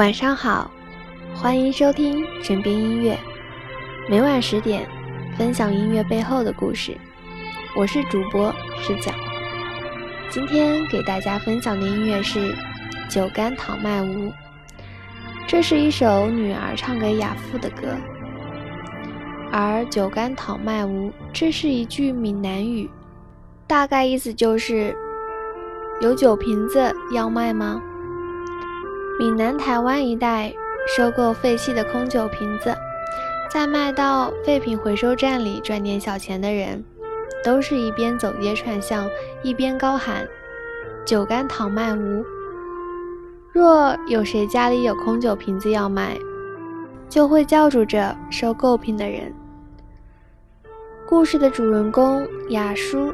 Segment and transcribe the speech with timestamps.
[0.00, 0.70] 晚上好，
[1.34, 3.18] 欢迎收听枕边音乐，
[4.08, 4.88] 每晚十点
[5.36, 6.96] 分享音乐背后的故事。
[7.76, 9.12] 我是主播视角，
[10.30, 12.50] 今天给大家分享的音乐是
[13.10, 14.06] 《酒干倘卖无》，
[15.46, 17.94] 这是一首女儿唱给亚父的歌。
[19.52, 22.88] 而“酒干倘卖无”这是一句闽南语，
[23.66, 24.96] 大概意思就是
[26.00, 27.82] 有酒瓶子要卖吗？
[29.20, 30.50] 闽南台湾一带
[30.96, 32.74] 收购废弃的空酒瓶子，
[33.50, 36.82] 再卖到废品回收站里赚点小钱的人，
[37.44, 39.06] 都是一边走街串巷，
[39.42, 40.26] 一边高喊
[41.04, 42.24] “酒干倘卖无”。
[43.52, 46.16] 若有谁家里有空酒瓶子要卖，
[47.06, 49.30] 就会叫住这收购品的人。
[51.06, 53.12] 故事的主人公雅叔，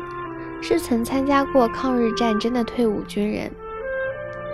[0.63, 3.51] 是曾参加过抗日战争的退伍军人。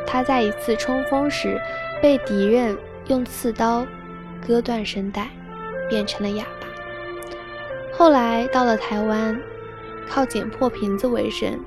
[0.06, 1.60] 他在一次冲锋时，
[2.00, 2.76] 被敌人
[3.08, 3.86] 用刺刀
[4.46, 5.28] 割断声带，
[5.88, 6.66] 变成了哑巴。
[7.92, 9.40] 后来到了台湾，
[10.08, 11.58] 靠捡破瓶子为生。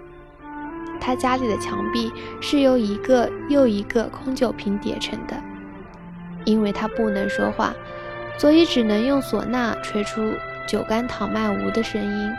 [1.00, 2.12] 他家里的墙壁
[2.42, 5.36] 是由一个又一个空酒瓶叠成的。
[6.46, 7.74] 因为他不能说话，
[8.38, 10.22] 所以只能用唢呐吹出
[10.68, 12.32] “酒干倘卖无”的声音。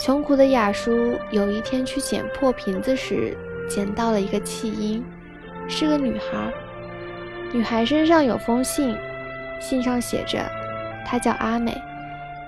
[0.00, 3.36] 穷苦的雅叔有一天去捡破瓶子时，
[3.68, 5.04] 捡到了一个弃婴，
[5.68, 6.52] 是个女孩。
[7.52, 8.96] 女孩身上有封信，
[9.60, 10.40] 信上写着
[11.06, 11.80] ：“她叫阿美，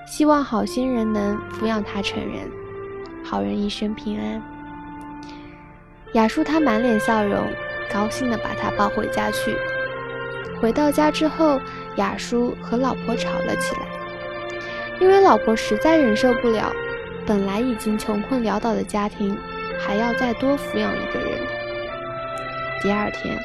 [0.05, 2.49] 希望好心人能抚养她成人，
[3.23, 4.41] 好人一生平安。”
[6.13, 7.37] 雅叔他满脸笑容，
[7.91, 9.55] 高兴地把她抱回家去。
[10.61, 11.59] 回到家之后，
[11.97, 13.81] 雅叔和老婆吵了起来，
[14.99, 16.71] 因为老婆实在忍受不了
[17.25, 19.37] 本来已经穷困潦倒的家庭。
[19.79, 21.39] 还要再多抚养一个人。
[22.81, 23.37] 第二天，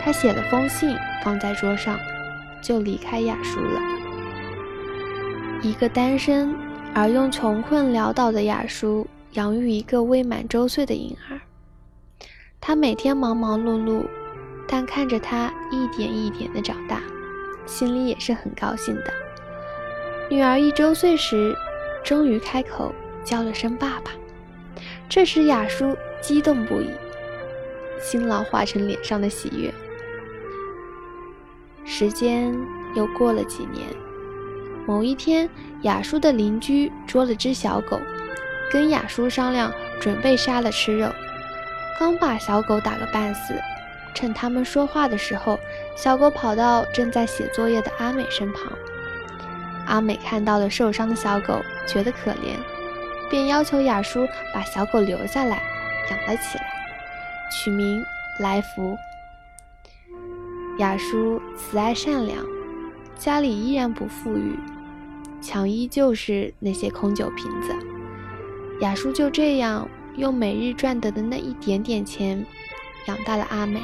[0.00, 1.98] 他写了封信放在桌上，
[2.60, 3.80] 就离开雅叔了。
[5.62, 6.54] 一个单身
[6.94, 11.40] 而又穷困潦倒的雅叔，养育一个未满周岁的婴儿。
[12.60, 14.04] 他每天忙忙碌碌，
[14.68, 17.00] 但看着他一点一点的长大，
[17.66, 19.12] 心里也是很高兴的。
[20.30, 21.54] 女儿一周岁时，
[22.04, 24.10] 终于开口叫了声“爸爸”。
[25.14, 26.88] 这时，雅叔激动不已，
[28.00, 29.70] 辛劳化成脸上的喜悦。
[31.84, 32.50] 时间
[32.96, 33.86] 又过了几年，
[34.86, 35.46] 某一天，
[35.82, 38.00] 雅叔的邻居捉了只小狗，
[38.72, 41.12] 跟雅叔商量准备杀了吃肉。
[42.00, 43.52] 刚把小狗打个半死，
[44.14, 45.58] 趁他们说话的时候，
[45.94, 48.72] 小狗跑到正在写作业的阿美身旁。
[49.86, 52.56] 阿美看到了受伤的小狗，觉得可怜。
[53.32, 55.62] 便要求雅叔把小狗留下来
[56.10, 56.64] 养了起来，
[57.50, 58.04] 取名
[58.38, 58.94] 来福。
[60.78, 62.44] 雅叔慈爱善良，
[63.16, 64.58] 家里依然不富裕，
[65.40, 67.74] 墙依旧是那些空酒瓶子。
[68.82, 72.44] 雅叔就这样用每日赚得的那一点点钱
[73.06, 73.80] 养大了阿美。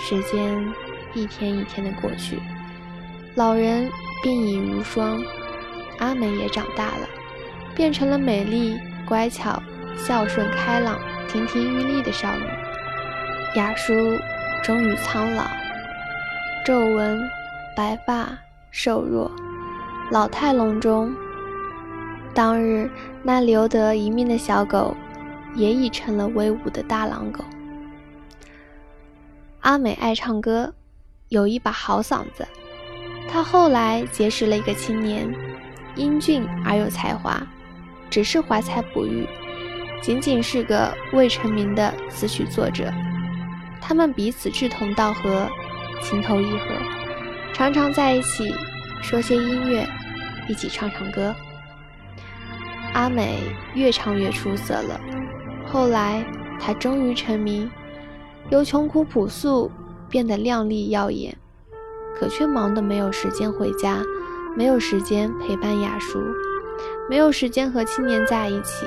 [0.00, 0.74] 时间
[1.14, 2.40] 一天一天的过去，
[3.36, 3.88] 老人
[4.20, 5.22] 病已如霜，
[5.98, 7.08] 阿美也长大了。
[7.78, 9.62] 变成了美丽、乖巧、
[9.96, 12.42] 孝顺、开朗、亭亭玉立的少女。
[13.54, 13.94] 雅叔
[14.64, 15.44] 终于苍老，
[16.64, 17.22] 皱纹、
[17.76, 18.36] 白发、
[18.72, 19.30] 瘦弱，
[20.10, 21.14] 老态龙钟。
[22.34, 22.90] 当日
[23.22, 24.96] 那留得一命的小狗，
[25.54, 27.44] 也已成了威武的大狼狗。
[29.60, 30.74] 阿美爱唱歌，
[31.28, 32.44] 有一把好嗓子。
[33.30, 35.32] 她后来结识了一个青年，
[35.94, 37.40] 英俊而有才华。
[38.10, 39.26] 只是怀才不遇，
[40.02, 42.92] 仅仅是个未成名的词曲作者。
[43.80, 45.48] 他们彼此志同道合，
[46.02, 46.58] 情投意合，
[47.54, 48.54] 常常在一起
[49.02, 49.86] 说些音乐，
[50.48, 51.34] 一起唱唱歌。
[52.94, 53.38] 阿美
[53.74, 55.00] 越唱越出色了。
[55.66, 56.24] 后来，
[56.58, 57.70] 她终于成名，
[58.50, 59.70] 由穷苦朴素
[60.08, 61.36] 变得靓丽耀眼，
[62.18, 64.02] 可却忙得没有时间回家，
[64.56, 66.18] 没有时间陪伴雅叔。
[67.08, 68.86] 没有时间和青年在一起，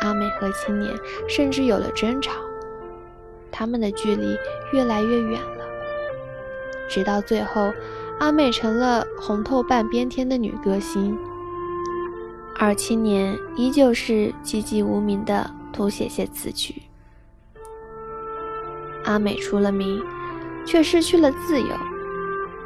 [0.00, 0.92] 阿美和青年
[1.28, 2.32] 甚至有了争吵，
[3.50, 4.36] 他们的距离
[4.72, 5.64] 越来越远了。
[6.88, 7.72] 直到最后，
[8.18, 11.16] 阿美成了红透半边天的女歌星，
[12.58, 16.82] 而青年依旧是籍籍无名的偷写些词曲。
[19.04, 20.02] 阿美出了名，
[20.66, 21.68] 却失去了自由，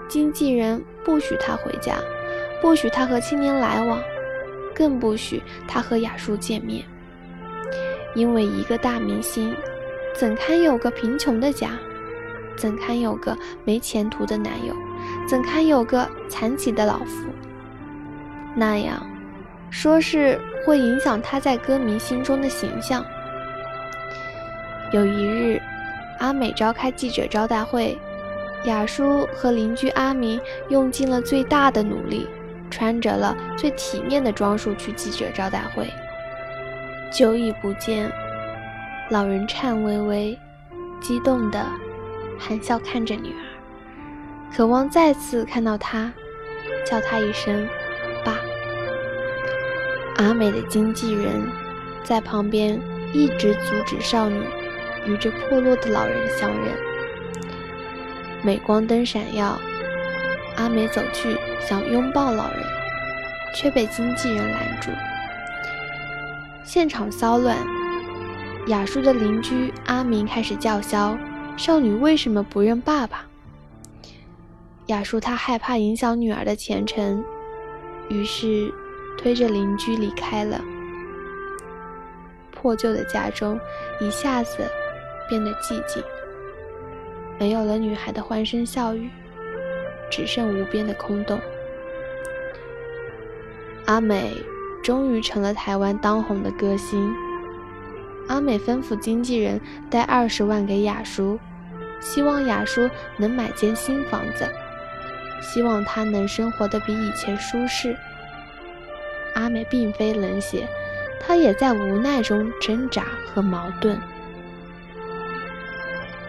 [0.08, 1.98] 经纪人不许她回家。
[2.60, 4.00] 不许他和青年来往，
[4.74, 6.84] 更不许他和雅叔见面，
[8.14, 9.54] 因为一个大明星
[10.14, 11.70] 怎堪有个贫穷的家？
[12.56, 14.74] 怎堪有个没前途的男友？
[15.28, 17.28] 怎堪有个残疾的老妇？
[18.56, 19.06] 那样，
[19.70, 23.04] 说是会影响他在歌迷心中的形象。
[24.90, 25.60] 有一日，
[26.18, 27.96] 阿美召开记者招待会，
[28.64, 32.26] 雅叔和邻居阿明用尽了最大的努力，
[32.70, 35.88] 穿着了最体面的装束去记者招待会。
[37.10, 38.10] 久已不见，
[39.10, 40.38] 老人颤巍巍、
[41.00, 41.66] 激动地
[42.38, 43.42] 含笑看着女儿，
[44.54, 46.12] 渴望再次看到她，
[46.84, 47.66] 叫她一声
[48.24, 48.36] “爸”。
[50.18, 51.48] 阿美的经纪人
[52.02, 52.78] 在旁边
[53.12, 54.42] 一直阻止少女
[55.06, 56.74] 与这破落的老人相认。
[58.42, 59.58] 镁光灯闪耀，
[60.58, 62.62] 阿美走去想拥抱老人，
[63.54, 64.90] 却被经纪人拦住。
[66.64, 67.56] 现场骚乱，
[68.66, 71.16] 雅叔的邻居阿明开始叫嚣
[71.56, 73.24] ：“少女为什么不认爸爸？”
[74.86, 77.24] 雅叔他害怕影响女儿的前程，
[78.08, 78.68] 于是
[79.16, 80.60] 推着邻居离开了。
[82.50, 83.60] 破旧的家中
[84.00, 84.68] 一下子
[85.28, 86.02] 变得寂静，
[87.38, 89.08] 没有了女孩的欢声笑语，
[90.10, 91.40] 只剩无边的空洞。
[93.86, 94.32] 阿美。
[94.80, 97.12] 终于成了台湾当红的歌星。
[98.26, 99.60] 阿美吩咐经纪人
[99.90, 101.38] 带二十万给雅叔，
[102.00, 102.88] 希望雅叔
[103.18, 104.48] 能买间新房子，
[105.42, 107.94] 希望他能生活的比以前舒适。
[109.34, 110.66] 阿美并非冷血，
[111.20, 114.00] 她也在无奈中挣扎和矛盾。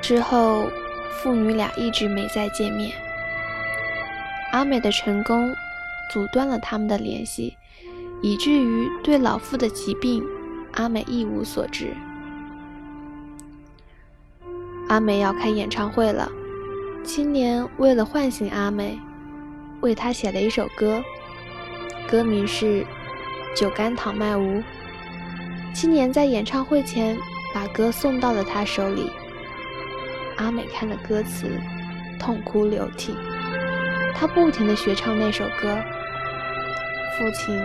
[0.01, 0.67] 之后，
[1.11, 2.91] 父女俩一直没再见面。
[4.51, 5.53] 阿美的成功
[6.11, 7.55] 阻断了他们的联系。
[8.21, 10.21] 以至于对老妇的疾病，
[10.73, 11.95] 阿美一无所知。
[14.89, 16.29] 阿美要开演唱会了，
[17.01, 18.99] 青年为了唤醒阿美，
[19.79, 21.01] 为她写了一首歌，
[22.09, 22.81] 歌名是
[23.55, 24.41] 《酒干倘卖无》。
[25.73, 27.17] 青年在演唱会前
[27.53, 29.09] 把歌送到了他手里，
[30.35, 31.49] 阿美看了歌词，
[32.19, 33.15] 痛哭流涕。
[34.15, 35.77] 他不停地学唱那首歌，
[37.17, 37.59] 父亲。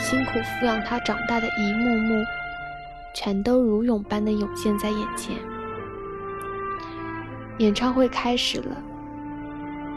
[0.00, 2.24] 辛苦抚养他长大的一幕幕，
[3.12, 5.34] 全都如涌般的涌现在眼前。
[7.58, 8.76] 演唱会开始了。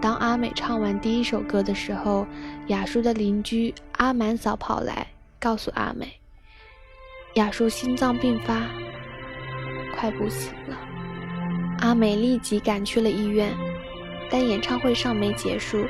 [0.02, 2.26] 当阿美唱完第一首歌的时候，
[2.66, 5.06] 雅叔的邻居阿满嫂跑来
[5.40, 6.12] 告诉阿美，
[7.36, 8.64] 雅叔心脏病发，
[9.96, 10.76] 快不行了。
[11.82, 13.54] 阿美立即赶去了医院，
[14.32, 15.86] 但演唱会尚没结束。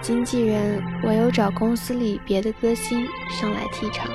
[0.00, 4.10] 经纪人唯有找公司里别的歌星上来替唱。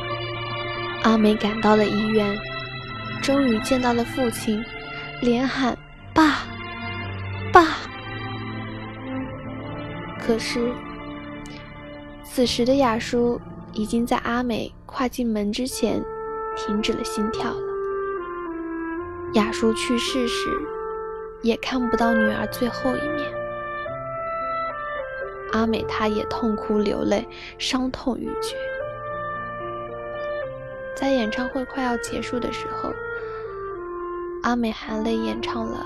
[1.03, 2.37] 阿美赶到了医院，
[3.21, 4.61] 终于见到了父亲，
[5.21, 5.77] 连喊
[6.13, 6.39] “爸，
[7.53, 7.65] 爸”。
[10.19, 10.73] 可是，
[12.21, 13.39] 此时的雅叔
[13.71, 16.03] 已经在阿美跨进门之前
[16.57, 17.61] 停止了心跳了。
[19.35, 20.49] 雅叔去世时，
[21.41, 23.31] 也看不到女儿最后一面。
[25.53, 28.55] 阿美，她也痛哭流泪，伤痛欲绝。
[30.95, 32.91] 在演唱会快要结束的时候，
[34.43, 35.85] 阿美含泪演唱了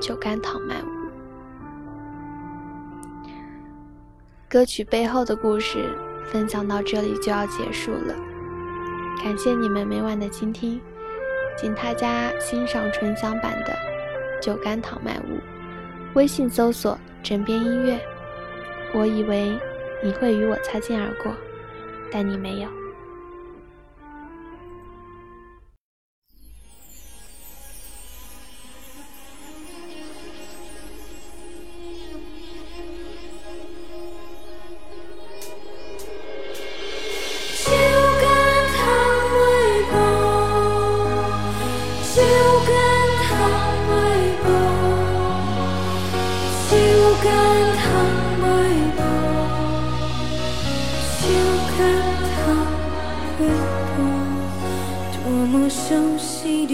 [0.00, 0.86] 酒干倘卖无》。
[4.48, 5.90] 歌曲背后的故事
[6.24, 8.14] 分享到这里就要结束了，
[9.22, 10.80] 感谢你们每晚的倾听，
[11.56, 13.72] 请大家欣赏纯享版的
[14.40, 15.36] 《酒干倘卖无》，
[16.14, 17.98] 微信搜索“枕边音乐”。
[18.94, 19.58] 我以为
[20.02, 21.34] 你会与我擦肩而过，
[22.10, 22.68] 但你没有。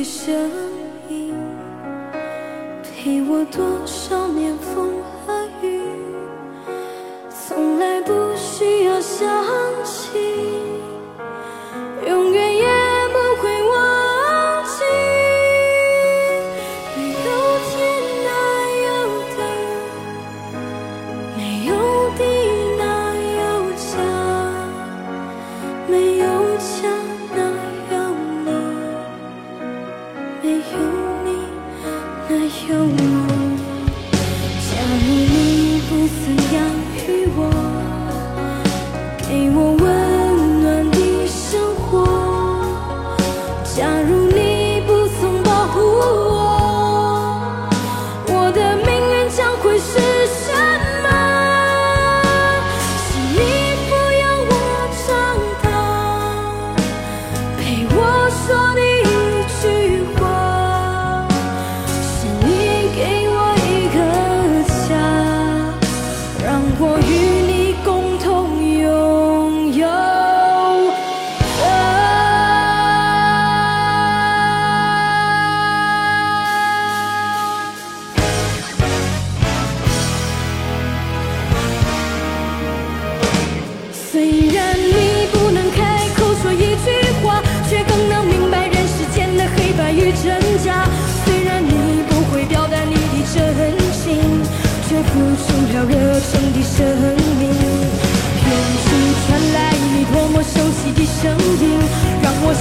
[0.04, 0.50] 声
[1.09, 1.32] 音
[2.82, 3.87] 陪我多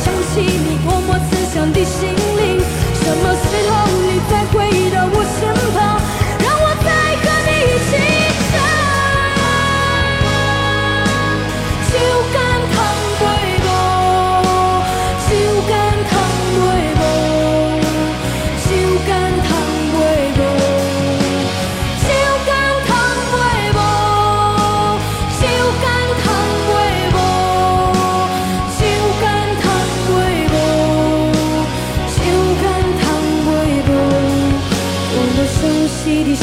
[0.03, 2.20] 想起你多么慈祥的心。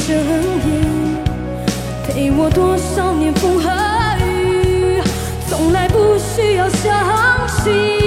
[0.09, 1.19] 声音
[2.03, 3.69] 陪我多少年风和
[4.25, 5.03] 雨
[5.47, 7.98] 从来不需要想起